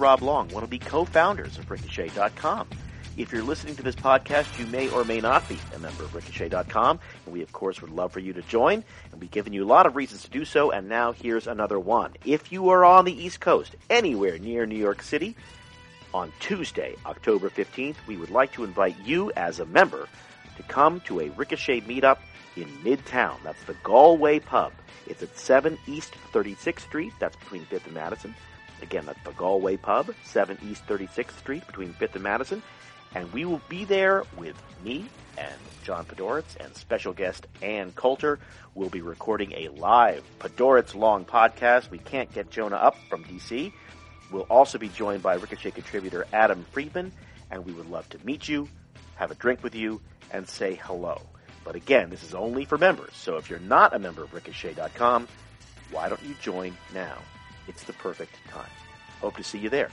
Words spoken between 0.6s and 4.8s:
of the co-founders of Ricochet.com. If you're listening to this podcast, you